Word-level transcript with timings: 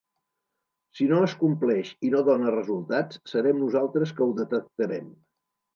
Si 0.99 1.07
no 1.11 1.19
es 1.25 1.35
compleix 1.43 1.91
i 2.09 2.13
no 2.15 2.23
dóna 2.31 2.55
resultats 2.57 3.23
serem 3.35 3.65
nosaltres 3.67 4.17
que 4.19 4.29
ho 4.29 4.33
detectarem. 4.45 5.17